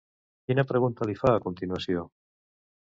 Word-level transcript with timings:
Quina 0.51 0.63
pregunta 0.71 1.09
li 1.11 1.17
fa 1.21 1.35
a 1.35 1.45
continuació? 1.47 2.09